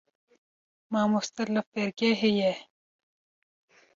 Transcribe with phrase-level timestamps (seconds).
[0.91, 2.51] Mamoste li fêrgehê ye.